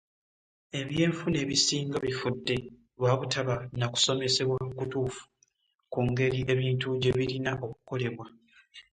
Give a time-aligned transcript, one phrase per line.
[0.79, 2.55] eby'enfuna ebisinga bifudde
[2.97, 5.23] lwabutaba nakusomesebwa kutuufu
[5.91, 8.25] ku ngeri ebintu gyebirina okolebwa